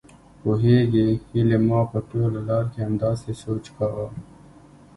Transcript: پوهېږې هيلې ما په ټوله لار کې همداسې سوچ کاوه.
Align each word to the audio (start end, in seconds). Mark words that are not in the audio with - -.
پوهېږې 0.41 1.07
هيلې 1.31 1.57
ما 1.67 1.79
په 1.91 1.99
ټوله 2.09 2.39
لار 2.49 2.65
کې 2.71 2.79
همداسې 2.87 3.31
سوچ 3.43 3.65
کاوه. 3.75 4.07